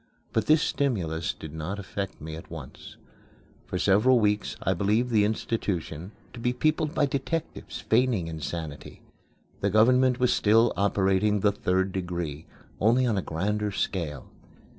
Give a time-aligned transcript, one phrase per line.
[0.33, 2.97] But this stimulus did not affect me at once.
[3.67, 9.03] For several weeks I believed the institution to be peopled by detectives, feigning insanity.
[9.59, 12.47] The government was still operating the Third Degree,
[12.79, 14.25] only on a grander scale.